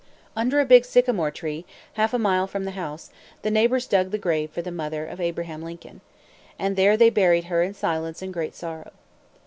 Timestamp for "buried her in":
7.11-7.75